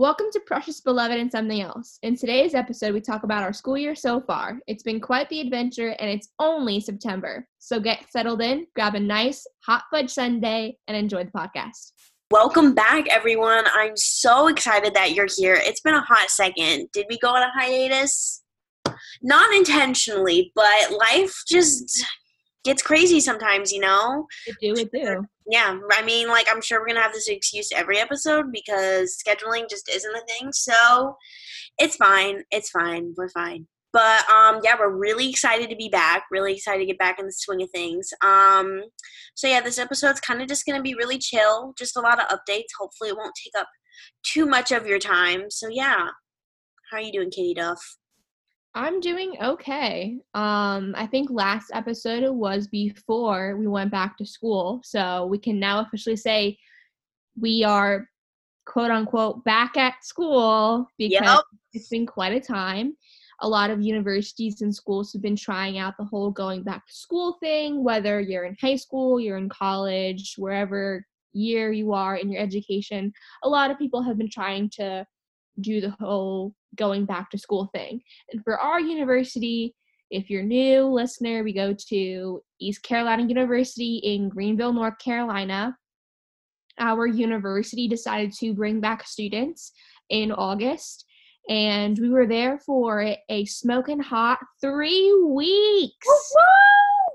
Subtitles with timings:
[0.00, 1.98] Welcome to Precious Beloved and Something Else.
[2.02, 4.58] In today's episode, we talk about our school year so far.
[4.66, 7.46] It's been quite the adventure, and it's only September.
[7.58, 11.92] So get settled in, grab a nice hot fudge sundae, and enjoy the podcast.
[12.30, 13.66] Welcome back, everyone.
[13.74, 15.58] I'm so excited that you're here.
[15.60, 16.88] It's been a hot second.
[16.94, 18.42] Did we go on a hiatus?
[19.22, 22.06] Not intentionally, but life just
[22.64, 24.26] gets crazy sometimes, you know?
[24.46, 25.26] It do, it do.
[25.50, 29.16] Yeah, I mean, like, I'm sure we're going to have this excuse every episode because
[29.16, 30.52] scheduling just isn't a thing.
[30.52, 31.16] So
[31.78, 32.44] it's fine.
[32.50, 33.14] It's fine.
[33.16, 33.66] We're fine.
[33.92, 36.24] But um, yeah, we're really excited to be back.
[36.30, 38.10] Really excited to get back in the swing of things.
[38.22, 38.82] Um,
[39.34, 41.74] so yeah, this episode's kind of just gonna be really chill.
[41.76, 42.68] Just a lot of updates.
[42.78, 43.66] Hopefully, it won't take up
[44.22, 45.50] too much of your time.
[45.50, 46.06] So yeah,
[46.90, 47.80] how are you doing, Katie Duff?
[48.74, 50.18] I'm doing okay.
[50.34, 55.58] Um, I think last episode was before we went back to school, so we can
[55.58, 56.56] now officially say
[57.38, 58.08] we are
[58.66, 61.40] quote unquote back at school because Yep.
[61.72, 62.96] it's been quite a time.
[63.40, 66.92] A lot of universities and schools have been trying out the whole going back to
[66.92, 72.30] school thing, whether you're in high school, you're in college, wherever year you are in
[72.30, 73.12] your education.
[73.42, 75.06] A lot of people have been trying to
[75.60, 78.02] do the whole going back to school thing.
[78.32, 79.74] And for our university,
[80.10, 85.76] if you're new listener, we go to East Carolina University in Greenville, North Carolina.
[86.78, 89.72] Our university decided to bring back students
[90.08, 91.04] in August,
[91.48, 96.06] and we were there for a smoking hot three weeks.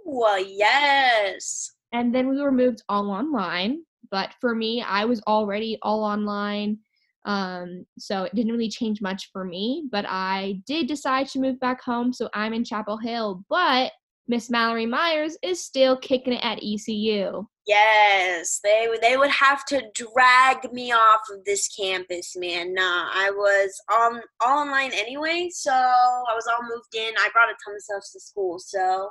[0.06, 0.38] Woo!
[0.38, 1.72] Yes.
[1.92, 3.84] And then we were moved all online.
[4.12, 6.80] But for me, I was already all online.
[7.26, 9.88] Um, so it didn't really change much for me.
[9.92, 12.14] But I did decide to move back home.
[12.14, 13.44] So I'm in Chapel Hill.
[13.50, 13.92] But
[14.28, 17.46] Miss Mallory Myers is still kicking it at ECU.
[17.68, 22.74] Yes, they they would have to drag me off of this campus, man.
[22.76, 27.14] Nah, I was on all online anyway, so I was all moved in.
[27.18, 29.10] I brought a ton of stuff to school, so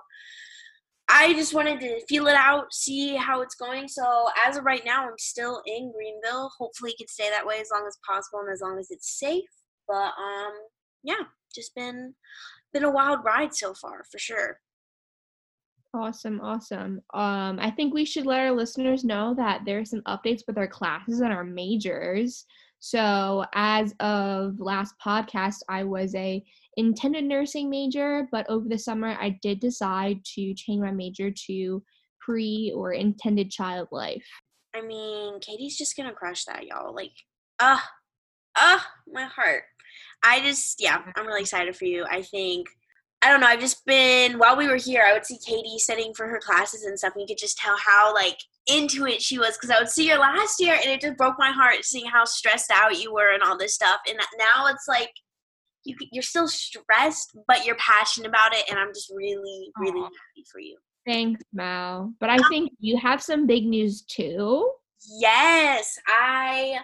[1.16, 3.86] I just wanted to feel it out, see how it's going.
[3.86, 6.50] So as of right now, I'm still in Greenville.
[6.58, 9.16] Hopefully, it can stay that way as long as possible and as long as it's
[9.16, 9.48] safe.
[9.86, 10.52] But um,
[11.04, 11.22] yeah,
[11.54, 12.14] just been
[12.72, 14.58] been a wild ride so far for sure.
[15.94, 17.00] Awesome, awesome.
[17.14, 20.58] Um, I think we should let our listeners know that there are some updates with
[20.58, 22.44] our classes and our majors.
[22.80, 26.44] So, as of last podcast, I was a
[26.76, 31.82] intended nursing major, but over the summer, I did decide to change my major to
[32.20, 34.26] pre or intended child life.
[34.74, 36.94] I mean, Katie's just gonna crush that, y'all.
[36.94, 37.12] Like,
[37.60, 37.88] ah,
[38.56, 39.62] ah, my heart.
[40.22, 42.04] I just, yeah, I'm really excited for you.
[42.10, 42.66] I think,
[43.22, 46.12] I don't know, I've just been, while we were here, I would see Katie studying
[46.14, 49.38] for her classes and stuff, and you could just tell how, like, into it she
[49.38, 52.06] was, because I would see her last year, and it just broke my heart seeing
[52.06, 54.00] how stressed out you were and all this stuff.
[54.08, 55.10] And now it's like,
[55.84, 60.04] you, you're still stressed, but you're passionate about it, and I'm just really, really Aw.
[60.04, 60.76] happy for you.
[61.06, 62.12] Thanks, Mal.
[62.18, 64.70] But I think you have some big news too.
[65.18, 66.78] Yes, I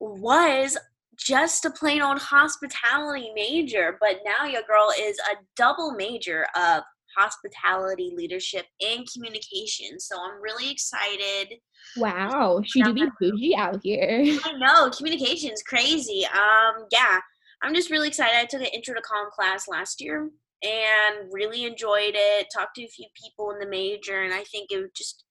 [0.00, 0.76] was
[1.16, 6.82] just a plain old hospitality major, but now your girl is a double major of
[7.16, 10.00] hospitality leadership and communication.
[10.00, 11.58] So I'm really excited.
[11.96, 14.38] Wow, should you be bougie out here?
[14.44, 16.24] I know communication is crazy.
[16.26, 17.20] Um, yeah,
[17.62, 18.36] I'm just really excited.
[18.36, 20.30] I took an intro to comm class last year
[20.62, 22.46] and really enjoyed it.
[22.54, 25.24] Talked to a few people in the major, and I think it would just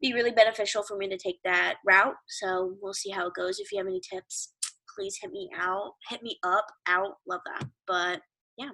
[0.00, 2.14] be really beneficial for me to take that route.
[2.28, 3.58] So we'll see how it goes.
[3.58, 4.54] If you have any tips,
[4.94, 7.16] please hit me out, hit me up, out.
[7.26, 7.68] Love that.
[7.86, 8.20] But
[8.56, 8.70] yeah.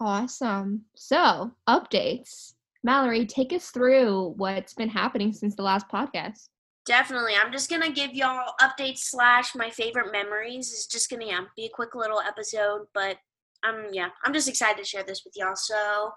[0.00, 0.82] Awesome.
[0.96, 2.54] So, updates.
[2.82, 6.48] Mallory, take us through what's been happening since the last podcast.
[6.86, 10.72] Definitely, I'm just gonna give y'all updates slash my favorite memories.
[10.72, 13.16] It's just gonna yeah, be a quick little episode, but
[13.62, 15.56] I'm yeah, I'm just excited to share this with y'all.
[15.56, 16.12] So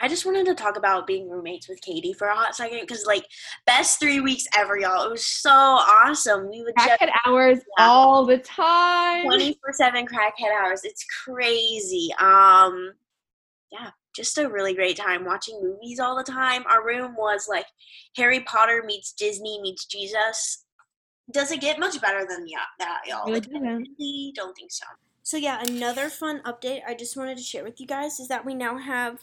[0.00, 3.04] I just wanted to talk about being roommates with Katie for a hot second because
[3.06, 3.24] like
[3.66, 5.04] best three weeks ever, y'all.
[5.04, 6.50] It was so awesome.
[6.50, 7.86] We would just Crackhead hours Yeah.
[7.86, 9.24] all the time.
[9.26, 10.80] 24 7 crackhead hours.
[10.84, 12.08] It's crazy.
[12.18, 12.92] Um,
[13.70, 16.64] yeah, just a really great time watching movies all the time.
[16.66, 17.66] Our room was like
[18.16, 20.64] Harry Potter meets Disney meets Jesus.
[21.30, 23.26] Does it get much better than yeah, that, y'all?
[23.26, 24.84] Really Like, I really don't think so.
[25.22, 28.44] So yeah, another fun update I just wanted to share with you guys is that
[28.44, 29.20] we now have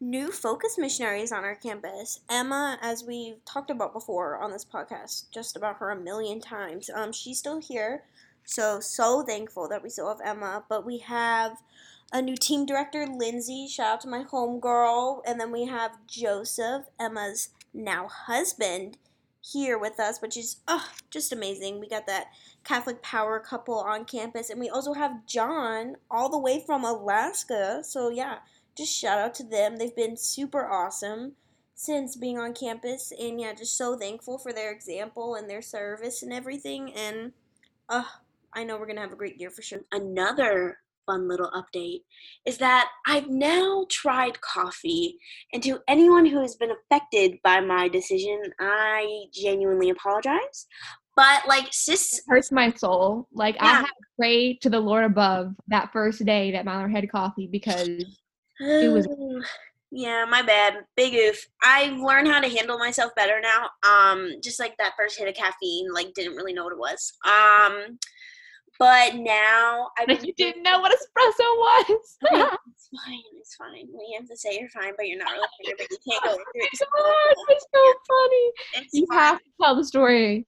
[0.00, 2.20] new focus missionaries on our campus.
[2.28, 6.90] Emma, as we've talked about before on this podcast, just about her a million times.
[6.92, 8.02] Um, she's still here,
[8.44, 10.64] so so thankful that we still have Emma.
[10.68, 11.56] But we have
[12.12, 13.66] a new team director, Lindsay.
[13.68, 18.98] Shout out to my homegirl, and then we have Joseph, Emma's now husband.
[19.40, 21.78] here with us, which is oh, just amazing.
[21.78, 22.28] We got that
[22.64, 27.82] Catholic power couple on campus, and we also have John all the way from Alaska.
[27.84, 28.38] So, yeah,
[28.76, 29.76] just shout out to them.
[29.76, 31.32] They've been super awesome
[31.74, 36.22] since being on campus, and yeah, just so thankful for their example and their service
[36.22, 36.92] and everything.
[36.94, 37.32] And
[37.88, 38.04] uh,
[38.52, 39.80] I know we're gonna have a great year for sure.
[39.92, 42.00] Another fun little update
[42.44, 45.18] is that I've now tried coffee,
[45.52, 50.66] and to anyone who has been affected by my decision, I genuinely apologize.
[51.16, 53.28] But like, sis, it hurts my soul.
[53.32, 53.64] Like yeah.
[53.64, 57.48] I had to pray to the Lord above that first day that Mallory had coffee
[57.50, 58.04] because
[58.60, 59.08] it was.
[59.96, 60.86] Yeah, my bad.
[60.96, 61.46] Big oof.
[61.62, 63.68] I've learned how to handle myself better now.
[63.88, 67.12] Um, just like that first hit of caffeine, like didn't really know what it was.
[67.24, 67.96] Um,
[68.78, 71.84] but now I you didn't know what espresso was.
[71.88, 73.20] it's fine.
[73.38, 73.86] It's fine.
[73.92, 75.74] We have to say you're fine, but you're not really fine.
[75.78, 76.68] But you can't go through it.
[77.48, 78.52] It's so funny.
[78.76, 79.18] It's you fine.
[79.18, 80.46] have to tell the story.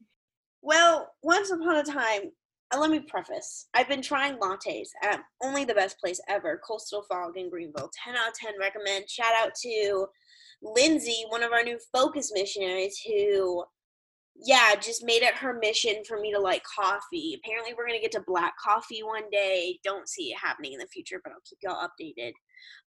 [0.62, 2.32] Well, once upon a time,
[2.74, 3.68] uh, let me preface.
[3.74, 7.90] I've been trying lattes at only the best place ever, Coastal Fog in Greenville.
[8.04, 9.08] 10 out of 10 recommend.
[9.08, 10.06] Shout out to
[10.62, 13.62] Lindsay, one of our new focus missionaries, who
[14.44, 17.40] yeah, just made it her mission for me to like coffee.
[17.42, 19.78] Apparently, we're gonna get to black coffee one day.
[19.84, 22.32] Don't see it happening in the future, but I'll keep y'all updated.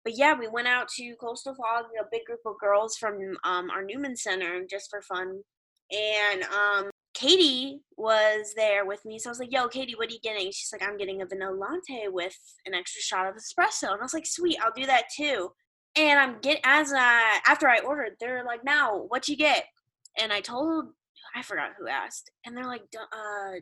[0.04, 3.70] But yeah, we went out to Coastal Fog, a big group of girls from um,
[3.70, 5.42] our Newman Center, just for fun.
[5.92, 10.14] And um, Katie was there with me, so I was like, "Yo, Katie, what are
[10.14, 13.92] you getting?" She's like, "I'm getting a vanilla latte with an extra shot of espresso,"
[13.92, 15.52] and I was like, "Sweet, I'll do that too."
[15.96, 19.66] And I'm get as I after I ordered, they're like, "Now, what you get?"
[20.20, 20.90] And I told
[21.36, 23.60] I forgot who asked, and they're like, uh, "Are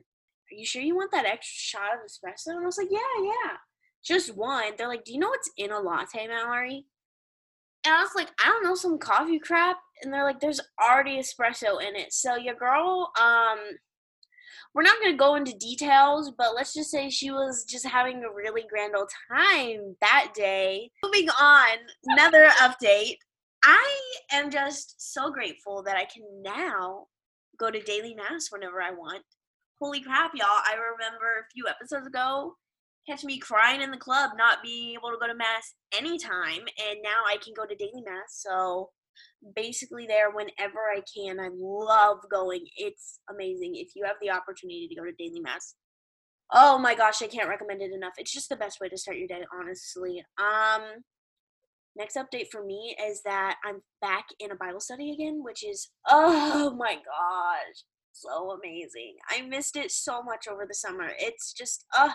[0.52, 3.58] you sure you want that extra shot of espresso?" And I was like, "Yeah, yeah,
[4.04, 6.86] just one." They're like, "Do you know what's in a latte, Mallory?"
[7.86, 11.18] And I was like, "I don't know, some coffee crap." And they're like, "There's already
[11.18, 13.60] espresso in it." So your girl, um,
[14.74, 18.24] we're not going to go into details, but let's just say she was just having
[18.24, 20.92] a really grand old time that day.
[21.04, 23.18] Moving on, another update.
[23.64, 27.08] I am just so grateful that I can now
[27.60, 29.24] go to daily mass whenever I want.
[29.80, 30.48] Holy crap, y'all.
[30.48, 32.56] I remember a few episodes ago,
[33.08, 37.00] catch me crying in the club, not being able to go to mass anytime, and
[37.04, 38.42] now I can go to daily mass.
[38.46, 38.90] So
[39.56, 41.40] basically there whenever I can.
[41.40, 42.66] I love going.
[42.76, 43.76] It's amazing.
[43.76, 45.76] If you have the opportunity to go to daily mass.
[46.54, 48.14] Oh my gosh, I can't recommend it enough.
[48.18, 50.24] It's just the best way to start your day, honestly.
[50.38, 51.04] Um
[51.98, 55.90] next update for me is that I'm back in a Bible study again, which is
[56.08, 57.84] oh my gosh,
[58.14, 59.16] so amazing.
[59.30, 61.10] I missed it so much over the summer.
[61.18, 62.10] It's just uh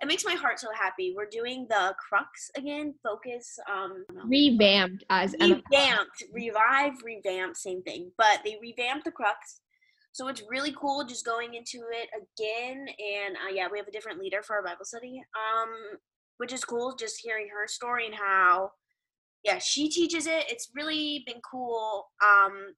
[0.00, 1.14] it makes my heart so happy.
[1.16, 8.10] We're doing the crux again, focus um revamped as revamped, revive, revamped, same thing.
[8.16, 9.60] But they revamped the crux.
[10.12, 13.92] So it's really cool just going into it again and uh, yeah, we have a
[13.92, 15.22] different leader for our Bible study.
[15.36, 15.98] Um
[16.38, 18.70] which is cool just hearing her story and how
[19.44, 20.44] yeah, she teaches it.
[20.48, 22.08] It's really been cool.
[22.24, 22.74] Um,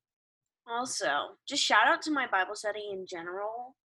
[0.71, 3.77] also, just shout out to my Bible study in general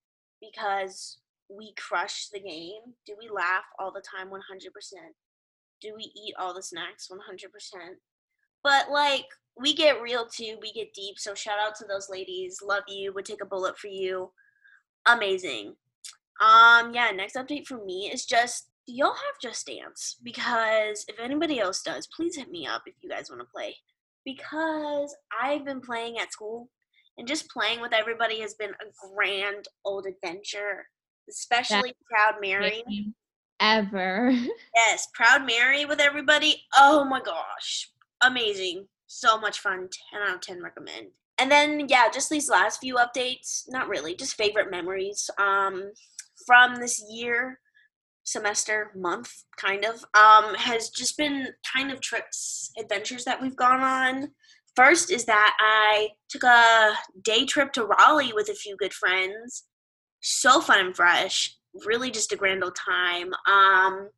[0.40, 1.18] because
[1.48, 2.94] we crush the game.
[3.06, 4.28] Do we laugh all the time?
[4.28, 4.38] 100%.
[5.80, 7.08] Do we eat all the snacks?
[7.10, 7.16] 100%.
[8.62, 9.26] But like,
[9.60, 10.56] we get real too.
[10.60, 11.18] We get deep.
[11.18, 12.58] So shout out to those ladies.
[12.62, 13.12] Love you.
[13.12, 14.32] Would take a bullet for you.
[15.06, 15.74] Amazing.
[16.40, 20.16] Um, yeah, next update for me is just do y'all have Just Dance?
[20.22, 23.76] Because if anybody else does, please hit me up if you guys want to play.
[24.24, 26.68] Because I've been playing at school,
[27.18, 30.86] and just playing with everybody has been a grand old adventure.
[31.28, 32.82] Especially That's Proud Mary.
[33.60, 34.30] Ever.
[34.74, 36.62] yes, Proud Mary with everybody.
[36.76, 37.90] Oh my gosh.
[38.22, 38.86] Amazing.
[39.06, 39.88] So much fun.
[40.12, 41.08] 10 out of 10 recommend.
[41.38, 45.92] And then yeah, just these last few updates, not really, just favorite memories um
[46.46, 47.58] from this year
[48.24, 53.80] semester month kind of um has just been kind of trips adventures that we've gone
[53.80, 54.30] on.
[54.74, 59.64] First is that i took a day trip to raleigh with a few good friends.
[60.20, 61.56] So fun and fresh.
[61.86, 63.28] Really just a grand old time.
[63.50, 64.08] Um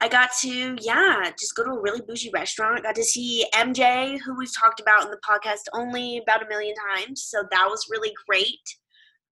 [0.00, 2.82] i got to yeah just go to a really bougie restaurant.
[2.82, 6.74] Got to see mj who we've talked about in the podcast only about a million
[6.96, 7.22] times.
[7.22, 8.58] So that was really great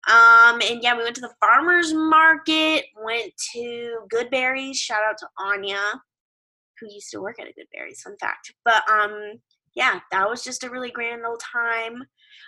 [0.10, 4.77] um, and yeah, we went to the farmer's market, went to Goodberry's.
[4.77, 5.79] Shout out to Anya,
[6.79, 8.53] who used to work at a Goodberry's, fun fact.
[8.65, 9.39] But um,
[9.75, 12.03] yeah, that was just a really grand old time.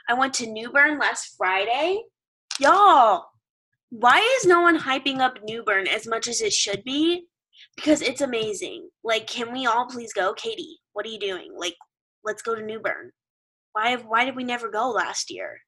[0.10, 2.04] I went to New Bern last Friday.
[2.60, 3.26] Y'all,
[3.90, 7.26] why is no one hyping up New Bern as much as it should be?
[7.78, 8.90] Because it's amazing.
[9.04, 10.34] Like, can we all please go?
[10.34, 11.54] Katie, what are you doing?
[11.58, 11.76] Like,
[12.26, 13.12] let's go to New Bern.
[13.72, 15.62] Why why did we never go last year?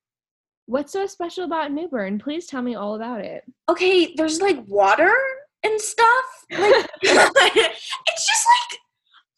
[0.68, 2.20] What's so special about New Bern?
[2.20, 3.44] Please tell me all about it.
[3.70, 5.12] Okay, there's like water
[5.64, 6.26] and stuff.
[6.52, 8.80] Like, it's just like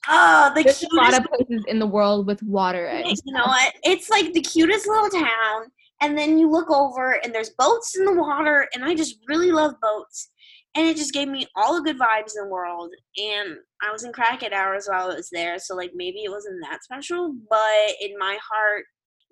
[0.09, 0.93] oh, the There's cutest.
[0.93, 2.91] a lot of places in the world with water.
[3.05, 3.73] You know what?
[3.83, 5.71] It's like the cutest little town,
[6.01, 9.51] and then you look over and there's boats in the water, and I just really
[9.51, 10.31] love boats.
[10.75, 12.91] And it just gave me all the good vibes in the world.
[13.17, 16.63] And I was in Crackhead hours while I was there, so like maybe it wasn't
[16.63, 18.85] that special, but in my heart,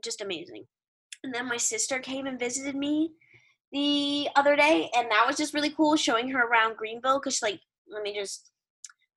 [0.03, 0.65] just amazing.
[1.27, 3.11] And then my sister came and visited me
[3.73, 7.19] the other day, and that was just really cool showing her around Greenville.
[7.19, 7.59] Cause like,
[7.91, 8.49] let me just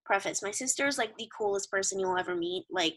[0.04, 2.64] preface: my sister is like the coolest person you'll ever meet.
[2.68, 2.96] Like,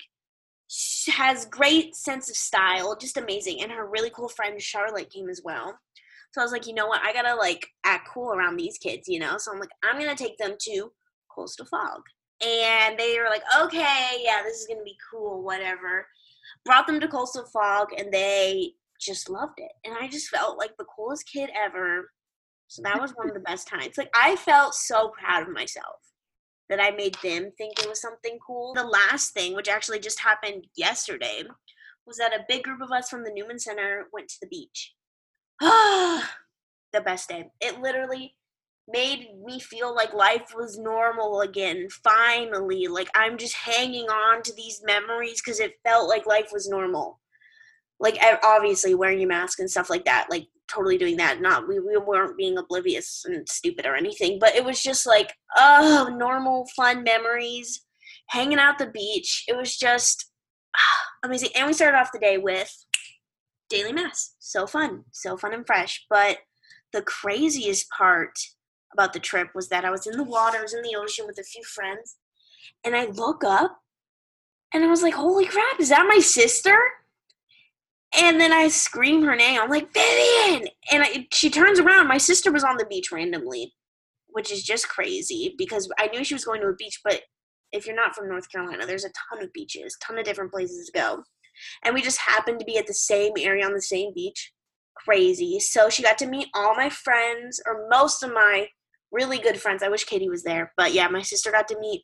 [0.67, 3.61] she has great sense of style, just amazing.
[3.61, 5.77] And her really cool friend Charlotte came as well.
[6.31, 7.03] So I was like, you know what?
[7.03, 9.37] I gotta like act cool around these kids, you know.
[9.37, 10.91] So I'm like, I'm gonna take them to
[11.29, 12.01] Coastal Fog,
[12.43, 16.07] and they were like, okay, yeah, this is gonna be cool, whatever.
[16.65, 18.73] Brought them to Coastal Fog, and they
[19.05, 19.71] just loved it.
[19.83, 22.11] And I just felt like the coolest kid ever.
[22.67, 23.97] So that was one of the best times.
[23.97, 25.97] Like I felt so proud of myself
[26.69, 28.73] that I made them think it was something cool.
[28.73, 31.43] The last thing, which actually just happened yesterday,
[32.05, 34.93] was that a big group of us from the Newman Center went to the beach.
[35.61, 37.49] the best day.
[37.61, 38.35] It literally
[38.87, 41.87] made me feel like life was normal again.
[42.03, 46.69] Finally, like I'm just hanging on to these memories because it felt like life was
[46.69, 47.19] normal.
[48.03, 51.41] Like obviously wearing your mask and stuff like that, like totally doing that.
[51.41, 55.33] Not we, we weren't being oblivious and stupid or anything, but it was just like
[55.57, 57.81] oh normal fun memories,
[58.27, 59.45] hanging out the beach.
[59.47, 60.29] It was just
[61.23, 61.49] amazing.
[61.55, 62.71] And we started off the day with
[63.69, 64.35] daily mass.
[64.39, 66.05] So fun, so fun and fresh.
[66.09, 66.37] But
[66.91, 68.37] the craziest part
[68.93, 71.25] about the trip was that I was in the water, I was in the ocean
[71.25, 72.17] with a few friends,
[72.83, 73.79] and I look up
[74.73, 76.77] and I was like, holy crap, is that my sister?
[78.19, 79.59] And then I scream her name.
[79.59, 80.67] I'm like, Vivian!
[80.91, 82.07] And I, she turns around.
[82.07, 83.73] My sister was on the beach randomly,
[84.27, 87.21] which is just crazy because I knew she was going to a beach, but
[87.71, 90.85] if you're not from North Carolina, there's a ton of beaches, ton of different places
[90.85, 91.23] to go.
[91.83, 94.51] And we just happened to be at the same area on the same beach.
[94.95, 95.59] Crazy.
[95.59, 98.67] So she got to meet all my friends, or most of my
[99.11, 99.81] really good friends.
[99.81, 100.71] I wish Katie was there.
[100.77, 102.03] But yeah, my sister got to meet,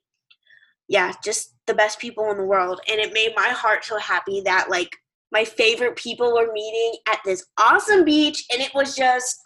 [0.88, 2.82] yeah, just the best people in the world.
[2.90, 4.96] And it made my heart so happy that, like,
[5.32, 8.46] my favorite people were meeting at this awesome beach.
[8.52, 9.38] And it was just,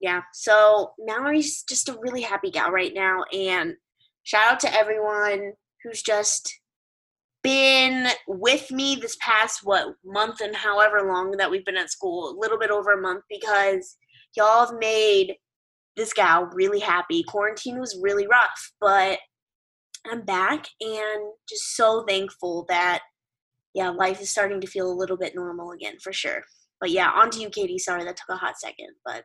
[0.00, 0.20] yeah.
[0.32, 3.24] So Mallory's just a really happy gal right now.
[3.32, 3.74] And
[4.22, 6.52] shout out to everyone who's just
[7.42, 12.30] been with me this past what month and however long that we've been at school
[12.30, 13.96] a little bit over a month because
[14.36, 15.34] y'all have made
[15.96, 19.18] this gal really happy quarantine was really rough but
[20.10, 23.00] i'm back and just so thankful that
[23.74, 26.42] yeah life is starting to feel a little bit normal again for sure
[26.80, 29.24] but yeah on to you katie sorry that took a hot second but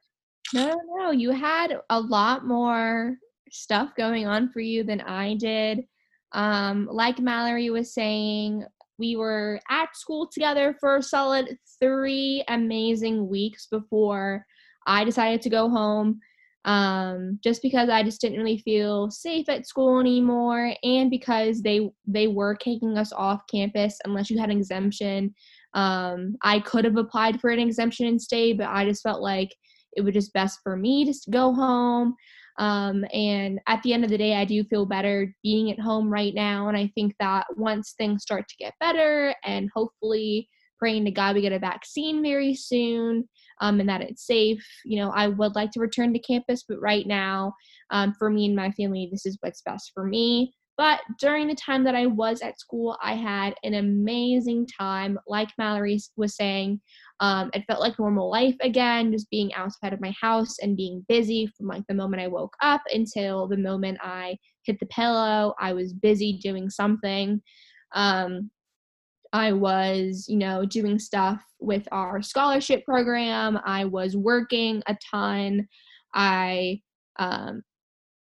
[0.54, 1.12] No, no.
[1.12, 3.18] You had a lot more
[3.52, 5.84] stuff going on for you than I did.
[6.32, 8.64] Um, like Mallory was saying,
[9.00, 14.46] we were at school together for a solid three amazing weeks before
[14.86, 16.20] I decided to go home.
[16.68, 21.90] Um, just because I just didn't really feel safe at school anymore, and because they
[22.06, 25.34] they were kicking us off campus unless you had an exemption.
[25.74, 29.56] Um, I could have applied for an exemption and stayed, but I just felt like
[29.96, 32.16] it was just best for me to go home.
[32.60, 36.10] Um, and at the end of the day, I do feel better being at home
[36.10, 36.68] right now.
[36.68, 41.36] And I think that once things start to get better, and hopefully praying to God
[41.36, 43.28] we get a vaccine very soon
[43.60, 46.64] um, and that it's safe, you know, I would like to return to campus.
[46.68, 47.54] But right now,
[47.90, 50.54] um, for me and my family, this is what's best for me.
[50.78, 55.18] But during the time that I was at school, I had an amazing time.
[55.26, 56.80] Like Mallory was saying,
[57.20, 61.04] um, it felt like normal life again, just being outside of my house and being
[61.10, 65.56] busy from like the moment I woke up until the moment I hit the pillow.
[65.60, 67.42] I was busy doing something.
[67.96, 68.52] Um,
[69.34, 73.60] I was, you know, doing stuff with our scholarship program.
[73.66, 75.68] I was working a ton.
[76.14, 76.82] I
[77.18, 77.64] um,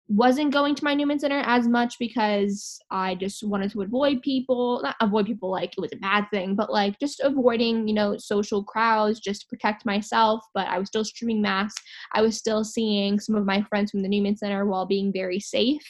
[0.07, 4.81] wasn't going to my Newman Center as much because I just wanted to avoid people,
[4.83, 8.17] not avoid people like it was a bad thing, but like just avoiding, you know,
[8.17, 10.43] social crowds just to protect myself.
[10.53, 11.73] But I was still streaming mass.
[12.13, 15.39] I was still seeing some of my friends from the Newman Center while being very
[15.39, 15.83] safe.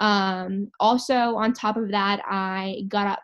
[0.00, 3.20] Um, also, on top of that, I got up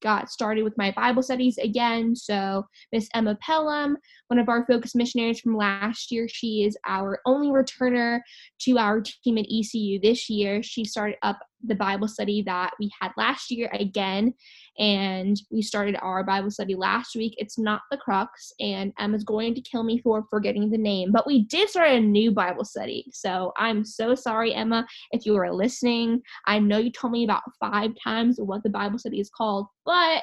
[0.00, 2.16] got started with my Bible studies again.
[2.16, 3.96] So, Miss Emma Pelham,
[4.28, 8.20] one of our focus missionaries from last year, she is our only returner
[8.60, 10.62] to our team at ECU this year.
[10.62, 14.34] She started up the Bible study that we had last year again.
[14.78, 17.34] And we started our Bible study last week.
[17.38, 21.12] It's not the crux, and Emma's going to kill me for forgetting the name.
[21.12, 23.06] But we did start a new Bible study.
[23.12, 26.22] So I'm so sorry, Emma, if you are listening.
[26.46, 30.22] I know you told me about five times what the Bible study is called, but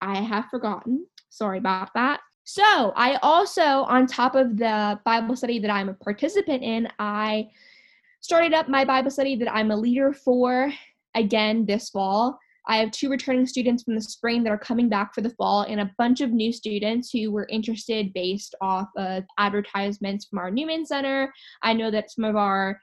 [0.00, 1.06] I have forgotten.
[1.30, 2.20] Sorry about that.
[2.44, 7.48] So, I also, on top of the Bible study that I'm a participant in, I
[8.22, 10.72] started up my Bible study that I'm a leader for
[11.14, 12.38] again this fall.
[12.68, 15.62] I have two returning students from the spring that are coming back for the fall,
[15.62, 20.50] and a bunch of new students who were interested based off of advertisements from our
[20.50, 21.32] Newman Center.
[21.62, 22.80] I know that some of our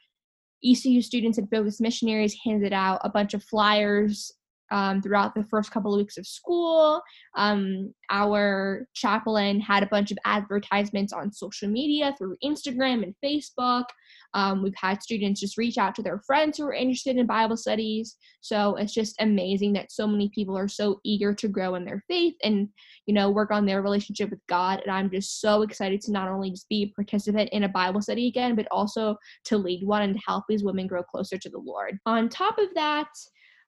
[0.66, 4.34] ECU students at Focus Missionaries handed out a bunch of flyers
[4.72, 7.02] um, throughout the first couple of weeks of school.
[7.36, 13.86] Um, our chaplain had a bunch of advertisements on social media through Instagram and Facebook.
[14.34, 17.58] Um, we've had students just reach out to their friends who are interested in Bible
[17.58, 18.16] studies.
[18.42, 22.04] So it's just amazing that so many people are so eager to grow in their
[22.08, 22.70] faith and,
[23.06, 24.82] you know, work on their relationship with God.
[24.82, 28.02] And I'm just so excited to not only just be a participant in a Bible
[28.02, 31.60] study again, but also to lead one and help these women grow closer to the
[31.60, 31.98] Lord.
[32.06, 33.08] On top of that,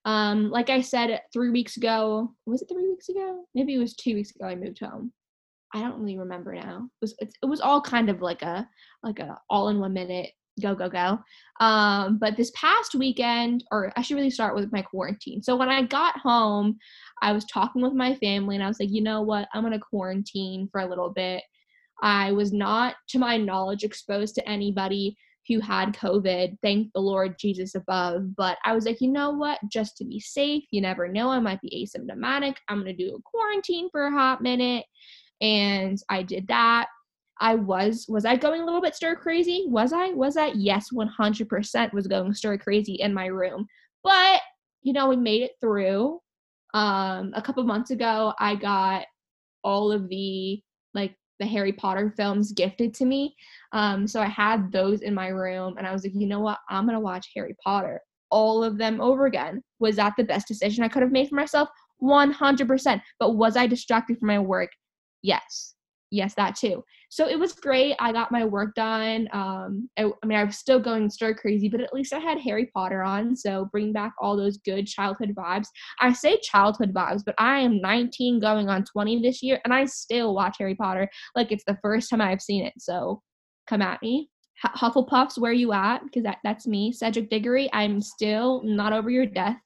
[0.05, 3.43] um, like I said three weeks ago, was it three weeks ago?
[3.53, 4.45] Maybe it was two weeks ago.
[4.45, 5.11] I moved home.
[5.73, 6.89] I don't really remember now.
[7.01, 8.67] It was it was all kind of like a
[9.03, 10.31] like a all in one minute
[10.61, 11.19] go go go.
[11.59, 15.41] Um, but this past weekend, or I should really start with my quarantine.
[15.41, 16.77] So when I got home,
[17.21, 19.79] I was talking with my family, and I was like, you know what, I'm gonna
[19.79, 21.43] quarantine for a little bit.
[22.03, 25.15] I was not, to my knowledge, exposed to anybody
[25.47, 26.57] who had COVID.
[26.61, 28.35] Thank the Lord Jesus above.
[28.35, 29.59] But I was like, you know what?
[29.71, 31.29] Just to be safe, you never know.
[31.29, 32.55] I might be asymptomatic.
[32.67, 34.85] I'm going to do a quarantine for a hot minute.
[35.41, 36.87] And I did that.
[37.39, 39.65] I was was I going a little bit stir crazy?
[39.67, 40.09] Was I?
[40.09, 40.51] Was I?
[40.55, 43.65] Yes, 100% was going stir crazy in my room.
[44.03, 44.41] But,
[44.83, 46.19] you know, we made it through.
[46.75, 49.05] Um a couple months ago, I got
[49.63, 50.61] all of the
[50.93, 53.35] like the Harry Potter films gifted to me.
[53.73, 56.59] Um, so I had those in my room, and I was like, you know what?
[56.69, 59.61] I'm gonna watch Harry Potter, all of them over again.
[59.79, 61.69] Was that the best decision I could have made for myself?
[62.01, 63.01] 100%.
[63.19, 64.71] But was I distracted from my work?
[65.21, 65.75] Yes
[66.11, 66.83] yes, that too.
[67.11, 67.97] So it was great.
[67.99, 69.27] I got my work done.
[69.33, 72.39] Um, I, I, mean, I was still going stir crazy, but at least I had
[72.39, 73.35] Harry Potter on.
[73.35, 75.67] So bring back all those good childhood vibes.
[75.99, 79.83] I say childhood vibes, but I am 19 going on 20 this year, and I
[79.85, 82.73] still watch Harry Potter like it's the first time I've seen it.
[82.77, 83.21] So
[83.67, 84.29] come at me.
[84.65, 86.05] Hufflepuffs, where you at?
[86.05, 86.93] Because that, that's me.
[86.93, 89.57] Cedric Diggory, I'm still not over your death.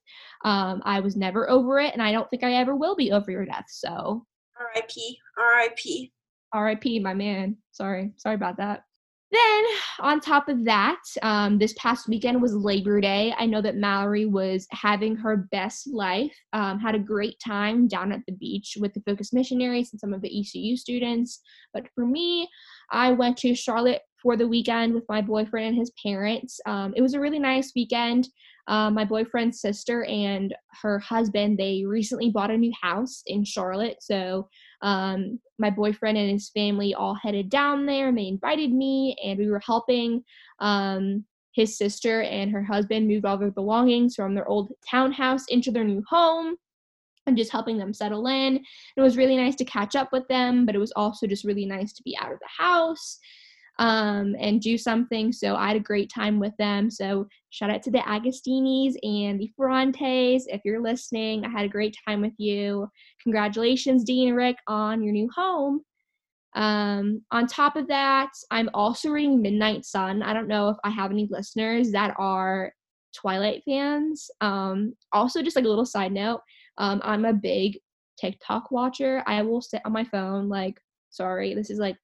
[0.46, 3.30] Um, I was never over it, and I don't think I ever will be over
[3.30, 3.66] your death.
[3.68, 4.26] So
[4.58, 5.20] R.I.P.
[5.38, 6.12] R.I.P.
[6.56, 7.58] RIP, my man.
[7.72, 8.84] Sorry, sorry about that.
[9.32, 9.66] Then,
[10.00, 13.34] on top of that, um, this past weekend was Labor Day.
[13.38, 18.12] I know that Mallory was having her best life, um, had a great time down
[18.12, 21.42] at the beach with the Focus Missionaries and some of the ECU students.
[21.74, 22.48] But for me,
[22.92, 26.60] I went to Charlotte for the weekend with my boyfriend and his parents.
[26.66, 28.28] Um, it was a really nice weekend.
[28.68, 33.98] Uh, my boyfriend's sister and her husband, they recently bought a new house in Charlotte.
[34.02, 34.48] So
[34.86, 39.40] um, my boyfriend and his family all headed down there and they invited me and
[39.40, 40.24] we were helping
[40.60, 45.72] um, his sister and her husband move all their belongings from their old townhouse into
[45.72, 46.56] their new home
[47.26, 48.64] and just helping them settle in.
[48.96, 51.66] It was really nice to catch up with them, but it was also just really
[51.66, 53.18] nice to be out of the house
[53.80, 55.32] um, and do something.
[55.32, 56.90] So I had a great time with them.
[56.90, 60.44] So shout out to the Agostinis and the Ferrantes.
[60.48, 62.88] If you're listening, I had a great time with you.
[63.24, 65.82] Congratulations, Dean and Rick, on your new home.
[66.56, 70.24] Um, on top of that, I'm also reading Midnight Sun.
[70.24, 72.72] I don't know if I have any listeners that are
[73.14, 74.30] Twilight fans.
[74.40, 76.42] Um, also, just like a little side note,
[76.78, 77.78] um, I'm a big
[78.18, 79.22] TikTok watcher.
[79.28, 81.98] I will sit on my phone, like, sorry, this is like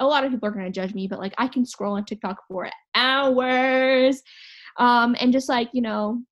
[0.00, 2.04] a lot of people are going to judge me, but like I can scroll on
[2.04, 4.22] TikTok for hours
[4.78, 6.22] um, and just like, you know,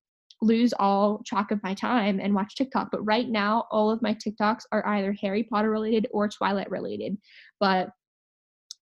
[0.41, 2.89] lose all track of my time and watch TikTok.
[2.91, 7.17] But right now, all of my TikToks are either Harry Potter related or Twilight related.
[7.59, 7.89] But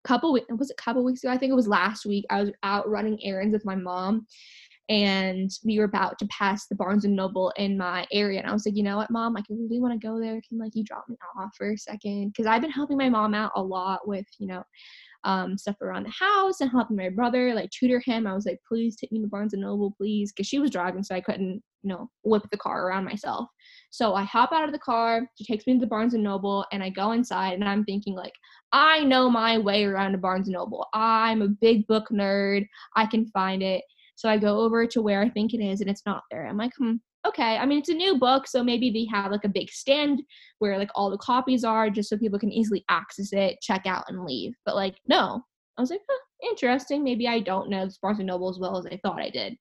[0.04, 1.32] couple was it a couple weeks ago?
[1.32, 2.26] I think it was last week.
[2.30, 4.26] I was out running errands with my mom
[4.88, 8.40] and we were about to pass the Barnes and Noble in my area.
[8.40, 10.40] And I was like, you know what, mom, like I really want to go there.
[10.46, 12.28] Can like you drop me off for a second?
[12.28, 14.62] Because I've been helping my mom out a lot with, you know,
[15.24, 18.26] um, stuff around the house and helping my brother like tutor him.
[18.26, 21.02] I was like, please take me to Barnes and Noble, please, because she was driving,
[21.02, 23.48] so I couldn't, you know, whip the car around myself.
[23.90, 25.22] So I hop out of the car.
[25.36, 28.14] She takes me to the Barnes and Noble, and I go inside, and I'm thinking
[28.14, 28.34] like,
[28.72, 30.86] I know my way around a Barnes and Noble.
[30.92, 32.66] I'm a big book nerd.
[32.94, 33.82] I can find it.
[34.16, 36.46] So I go over to where I think it is and it's not there.
[36.46, 36.94] I'm like, hmm,
[37.26, 37.56] okay.
[37.56, 40.22] I mean, it's a new book, so maybe they have like a big stand
[40.58, 44.04] where like all the copies are just so people can easily access it, check out,
[44.08, 44.54] and leave.
[44.64, 45.42] But like, no.
[45.76, 47.02] I was like, huh, interesting.
[47.02, 49.56] Maybe I don't know Barnes and Noble as well as I thought I did.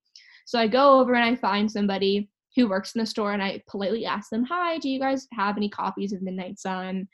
[0.45, 3.63] So I go over and I find somebody who works in the store and I
[3.67, 7.07] politely ask them, Hi, do you guys have any copies of Midnight Sun?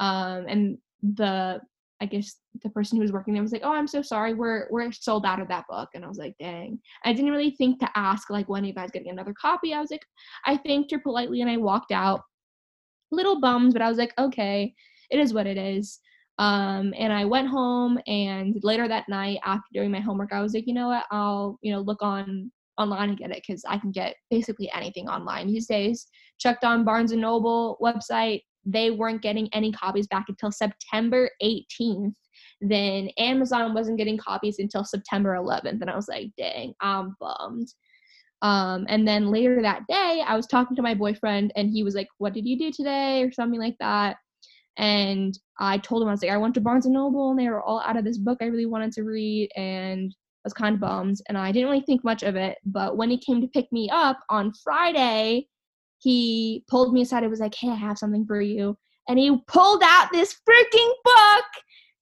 [0.00, 1.60] Um, and the
[2.02, 2.34] I guess
[2.64, 5.24] the person who was working there was like, "Oh, I'm so sorry, we're we're sold
[5.24, 8.28] out of that book." And I was like, "Dang!" I didn't really think to ask
[8.28, 10.04] like, "When are you guys getting another copy?" I was like,
[10.44, 12.22] I thanked her politely and I walked out,
[13.12, 14.74] little bummed, but I was like, "Okay,
[15.10, 16.00] it is what it is."
[16.38, 20.54] Um, and I went home, and later that night, after doing my homework, I was
[20.54, 21.06] like, "You know what?
[21.12, 25.08] I'll you know look on online and get it because I can get basically anything
[25.08, 30.26] online these days." Checked on Barnes and Noble website they weren't getting any copies back
[30.28, 32.14] until September 18th.
[32.60, 35.80] Then Amazon wasn't getting copies until September 11th.
[35.80, 37.68] And I was like, dang, I'm bummed.
[38.42, 41.94] Um, and then later that day, I was talking to my boyfriend, and he was
[41.94, 43.22] like, What did you do today?
[43.22, 44.16] or something like that.
[44.76, 47.48] And I told him, I was like, I went to Barnes and Noble, and they
[47.48, 49.50] were all out of this book I really wanted to read.
[49.56, 51.20] And I was kind of bummed.
[51.28, 52.58] And I didn't really think much of it.
[52.64, 55.46] But when he came to pick me up on Friday,
[56.02, 58.76] he pulled me aside and was like, Hey, I have something for you.
[59.08, 61.44] And he pulled out this freaking book.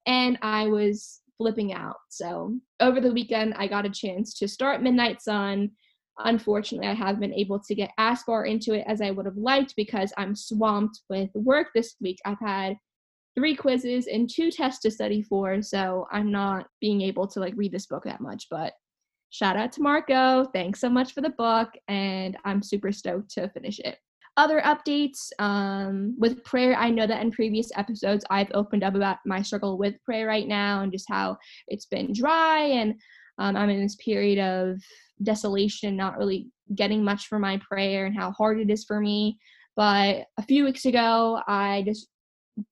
[0.07, 1.97] And I was flipping out.
[2.09, 5.71] So over the weekend, I got a chance to start Midnight Sun.
[6.19, 9.37] Unfortunately, I haven't been able to get as far into it as I would have
[9.37, 12.19] liked because I'm swamped with work this week.
[12.25, 12.77] I've had
[13.35, 17.55] three quizzes and two tests to study for, so I'm not being able to like
[17.57, 18.75] read this book that much, but
[19.31, 20.45] shout out to Marco.
[20.53, 23.99] Thanks so much for the book, and I'm super stoked to finish it.
[24.37, 29.19] Other updates um, with prayer, I know that in previous episodes I've opened up about
[29.27, 31.37] my struggle with prayer right now and just how
[31.69, 32.95] it's been dry, and
[33.39, 34.81] um, I'm in this period of
[35.23, 39.39] desolation, not really getting much for my prayer, and how hard it is for me.
[39.77, 42.09] But a few weeks ago, I just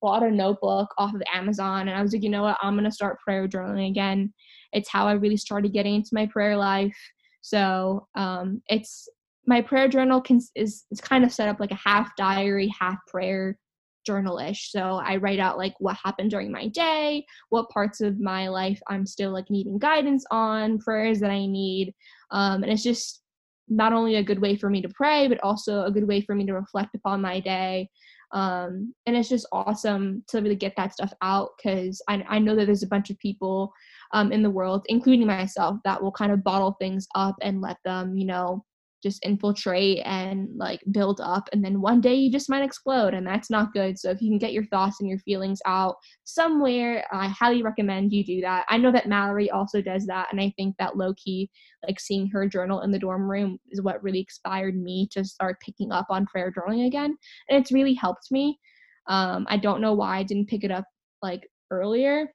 [0.01, 2.91] bought a notebook off of Amazon and I was like, you know what, I'm gonna
[2.91, 4.33] start prayer journaling again.
[4.73, 6.97] It's how I really started getting into my prayer life.
[7.41, 9.09] So um, it's
[9.47, 12.99] my prayer journal can, is is kind of set up like a half diary, half
[13.07, 13.59] prayer
[14.05, 14.71] journalish.
[14.71, 18.81] So I write out like what happened during my day, what parts of my life
[18.89, 21.95] I'm still like needing guidance on, prayers that I need,
[22.31, 23.23] um, and it's just
[23.69, 26.35] not only a good way for me to pray, but also a good way for
[26.35, 27.89] me to reflect upon my day
[28.33, 32.55] um, and it's just awesome to really get that stuff out because I, I know
[32.57, 33.73] that there's a bunch of people
[34.13, 37.79] um, in the world including myself that will kind of bottle things up and let
[37.85, 38.65] them you know
[39.03, 43.27] just infiltrate and like build up and then one day you just might explode and
[43.27, 43.99] that's not good.
[43.99, 48.13] So if you can get your thoughts and your feelings out somewhere i highly recommend
[48.13, 48.65] you do that.
[48.69, 51.51] I know that mallory also does that and i think that low key
[51.87, 55.61] like seeing her journal in the dorm room is what really inspired me to start
[55.61, 57.17] picking up on prayer journaling again
[57.49, 58.59] and it's really helped me.
[59.07, 60.85] Um, i don't know why i didn't pick it up
[61.23, 62.27] like earlier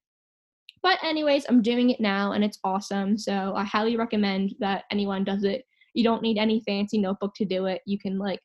[0.81, 3.17] but anyways i'm doing it now and it's awesome.
[3.17, 7.45] So i highly recommend that anyone does it you don't need any fancy notebook to
[7.45, 7.81] do it.
[7.85, 8.39] You can like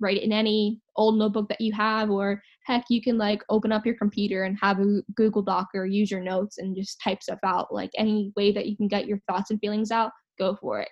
[0.00, 3.72] write it in any old notebook that you have or heck you can like open
[3.72, 7.22] up your computer and have a google doc or use your notes and just type
[7.22, 7.72] stuff out.
[7.72, 10.88] Like any way that you can get your thoughts and feelings out go for it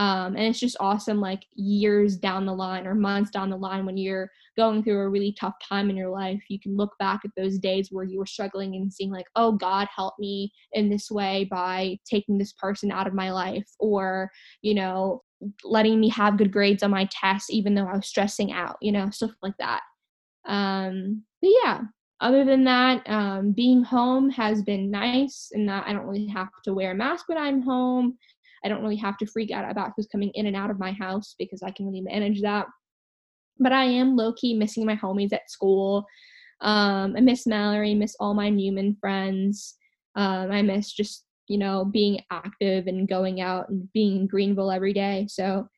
[0.00, 3.84] um, and it's just awesome like years down the line or months down the line
[3.84, 7.20] when you're going through a really tough time in your life you can look back
[7.22, 10.88] at those days where you were struggling and seeing like oh god help me in
[10.88, 14.30] this way by taking this person out of my life or
[14.62, 15.22] you know
[15.64, 18.92] letting me have good grades on my tests even though i was stressing out you
[18.92, 19.82] know stuff like that.
[20.46, 21.80] Um but yeah
[22.22, 26.48] other than that um, being home has been nice and that i don't really have
[26.64, 28.16] to wear a mask when i'm home
[28.64, 30.92] I don't really have to freak out about who's coming in and out of my
[30.92, 32.66] house because I can really manage that.
[33.58, 36.06] But I am low key missing my homies at school.
[36.60, 39.76] Um, I miss Mallory, miss all my Newman friends.
[40.14, 44.70] Um, I miss just, you know, being active and going out and being in Greenville
[44.70, 45.26] every day.
[45.28, 45.68] So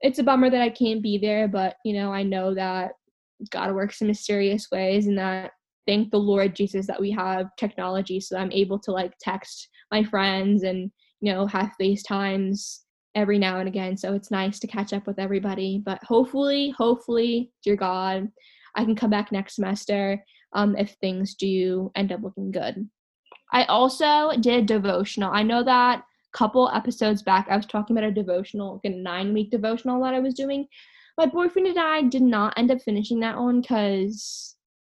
[0.00, 2.92] it's a bummer that I can't be there, but, you know, I know that
[3.50, 5.52] God works in mysterious ways and that
[5.86, 10.04] thank the Lord Jesus that we have technology so I'm able to like text my
[10.04, 12.80] friends and you know, have FaceTimes
[13.14, 13.96] every now and again.
[13.96, 15.82] So it's nice to catch up with everybody.
[15.84, 18.28] But hopefully, hopefully, dear God,
[18.76, 22.88] I can come back next semester um, if things do end up looking good.
[23.52, 25.32] I also did devotional.
[25.32, 26.02] I know that
[26.32, 30.14] couple episodes back I was talking about a devotional, like a nine week devotional that
[30.14, 30.66] I was doing.
[31.16, 34.54] My boyfriend and I did not end up finishing that one because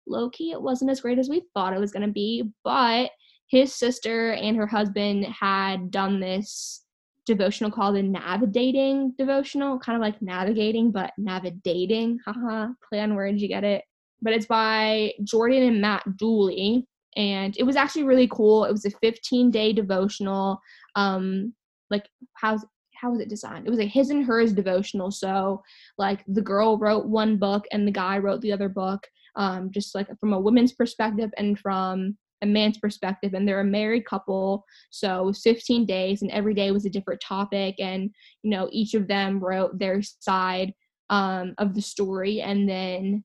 [0.08, 3.12] low key it wasn't as great as we thought it was gonna be, but
[3.50, 6.84] his sister and her husband had done this
[7.26, 13.42] devotional called the navigating devotional kind of like navigating but navigating haha play on words
[13.42, 13.84] you get it
[14.22, 18.86] but it's by jordan and matt dooley and it was actually really cool it was
[18.86, 20.60] a 15 day devotional
[20.96, 21.54] um
[21.92, 22.66] like how's
[23.00, 23.66] how was it designed?
[23.66, 25.12] It was a his and hers devotional.
[25.12, 25.64] So
[25.98, 29.96] like the girl wrote one book and the guy wrote the other book, um, just
[29.96, 33.34] like from a woman's perspective and from a man's perspective.
[33.34, 34.66] And they're a married couple.
[34.90, 37.76] So 15 days and every day was a different topic.
[37.80, 38.10] And,
[38.44, 40.74] you know, each of them wrote their side
[41.10, 42.42] um, of the story.
[42.42, 43.24] And then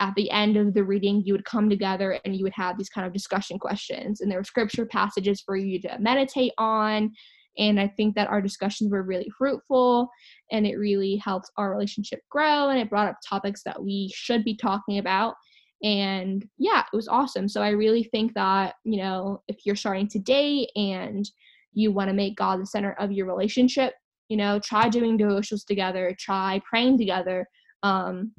[0.00, 2.88] at the end of the reading, you would come together and you would have these
[2.88, 4.20] kind of discussion questions.
[4.20, 7.12] And there were scripture passages for you to meditate on
[7.58, 10.08] and I think that our discussions were really fruitful
[10.52, 14.44] and it really helped our relationship grow and it brought up topics that we should
[14.44, 15.34] be talking about.
[15.82, 17.48] And yeah, it was awesome.
[17.48, 21.28] So I really think that, you know, if you're starting to date and
[21.72, 23.94] you want to make God the center of your relationship,
[24.28, 27.46] you know, try doing devotionals together, try praying together.
[27.82, 28.32] Um,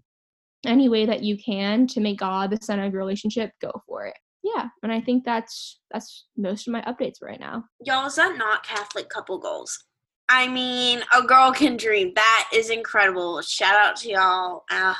[0.66, 4.06] any way that you can to make God the center of your relationship, go for
[4.06, 4.16] it.
[4.44, 7.64] Yeah and i think that's that's most of my updates right now.
[7.86, 9.86] Y'all is that not catholic couple goals?
[10.30, 12.14] I mean a girl can dream.
[12.16, 13.42] That is incredible.
[13.42, 14.64] Shout out to y'all.
[14.70, 15.00] Ah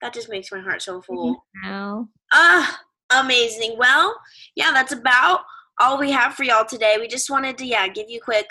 [0.00, 2.80] that just makes my heart so full now ah
[3.10, 4.14] amazing well
[4.54, 5.40] yeah that's about
[5.80, 8.48] all we have for y'all today we just wanted to yeah give you a quick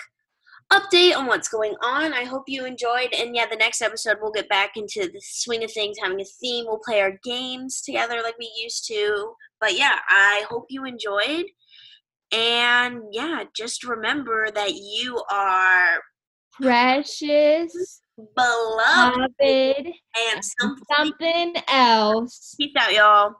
[0.72, 2.12] update on what's going on.
[2.12, 3.12] I hope you enjoyed.
[3.16, 6.24] And yeah, the next episode we'll get back into the swing of things, having a
[6.24, 6.64] theme.
[6.66, 9.32] We'll play our games together like we used to.
[9.60, 11.46] But yeah, I hope you enjoyed.
[12.32, 16.00] And yeah, just remember that you are
[16.60, 22.54] precious, beloved, and something, something else.
[22.58, 23.34] Peace out, y'all.